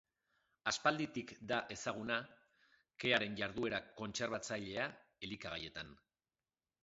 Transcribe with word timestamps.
Aspalditik 0.69 1.33
da 1.51 1.59
ezaguna 1.75 2.15
kearen 3.03 3.37
jarduera 3.41 3.81
kontserbatzailea 4.01 4.87
elikagaietan. 5.29 5.93